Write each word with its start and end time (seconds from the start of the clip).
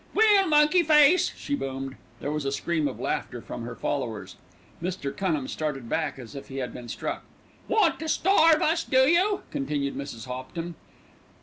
"Well, 0.15 0.47
monkey 0.47 0.81
face," 0.81 1.31
she 1.37 1.53
boomed. 1.53 1.95
There 2.21 2.31
was 2.31 2.43
a 2.43 2.51
scream 2.51 2.87
of 2.87 2.99
laughter 2.99 3.39
from 3.39 3.61
her 3.65 3.75
followers. 3.75 4.35
Mr. 4.81 5.15
Cunham 5.15 5.47
started 5.47 5.87
back 5.89 6.17
as 6.17 6.33
if 6.33 6.47
he 6.47 6.57
had 6.57 6.73
been 6.73 6.89
struck. 6.89 7.21
"Want 7.67 7.99
to 7.99 8.09
starve 8.09 8.63
us, 8.63 8.83
do 8.83 9.01
you?" 9.01 9.41
continued 9.51 9.95
Mrs. 9.95 10.25
Hopton. 10.25 10.73